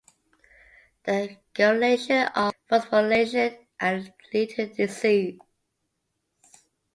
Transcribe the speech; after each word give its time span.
The 1.03 1.37
deregulation 1.53 2.31
of 2.35 2.55
phosphorylation 2.71 3.59
can 3.79 4.11
lead 4.33 4.49
to 4.55 4.65
disease. 4.65 5.37